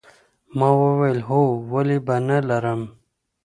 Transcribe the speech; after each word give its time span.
ما 0.57 0.69
وویل 0.81 1.19
هو 1.29 1.43
ولې 1.73 1.97
به 2.05 2.15
نه 2.27 2.37
لرم 2.49 2.81